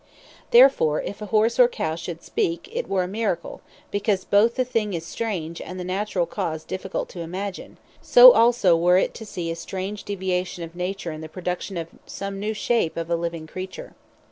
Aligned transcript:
Therefore, 0.49 0.99
if 1.03 1.21
a 1.21 1.27
Horse, 1.27 1.59
or 1.59 1.67
Cow 1.67 1.93
should 1.93 2.23
speak, 2.23 2.67
it 2.73 2.89
were 2.89 3.03
a 3.03 3.07
Miracle; 3.07 3.61
because 3.91 4.25
both 4.25 4.55
the 4.55 4.65
thing 4.65 4.95
is 4.95 5.05
strange, 5.05 5.61
& 5.63 5.63
the 5.63 5.83
Naturall 5.83 6.25
cause 6.25 6.63
difficult 6.63 7.07
to 7.09 7.19
imagin: 7.19 7.77
So 8.01 8.31
also 8.31 8.75
were 8.75 8.97
it, 8.97 9.13
to 9.13 9.27
see 9.27 9.51
a 9.51 9.55
strange 9.55 10.03
deviation 10.03 10.63
of 10.63 10.75
nature, 10.75 11.11
in 11.11 11.21
the 11.21 11.29
production 11.29 11.77
of 11.77 11.89
some 12.07 12.39
new 12.39 12.55
shape 12.55 12.97
of 12.97 13.11
a 13.11 13.15
living 13.15 13.45
creature. 13.45 13.93